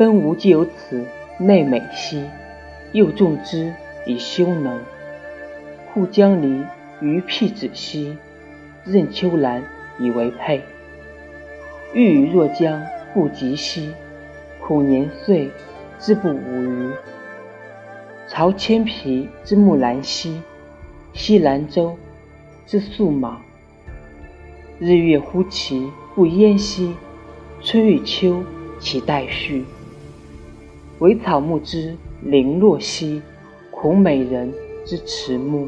[0.00, 1.04] 分吾既有此
[1.36, 2.24] 内美兮，
[2.92, 3.70] 又重之
[4.06, 4.80] 以修能。
[5.92, 6.64] 故将离
[7.02, 8.16] 于辟子兮，
[8.86, 9.62] 任秋兰
[9.98, 10.62] 以为佩。
[11.92, 12.82] 欲语若将
[13.12, 13.92] 不及兮，
[14.58, 15.50] 恐年岁
[15.98, 16.90] 之不吾余。
[18.26, 20.40] 朝千皮之木兰兮，
[21.12, 21.94] 西兰舟
[22.64, 23.42] 之素莽。
[24.78, 26.96] 日月乎其不淹兮，
[27.60, 28.42] 春与秋
[28.78, 29.66] 其代序。
[31.00, 33.22] 惟草木之零落兮，
[33.70, 34.52] 恐美人
[34.84, 35.66] 之迟暮。